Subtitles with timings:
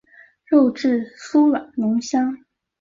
[0.47, 2.35] 肉质酥软浓香。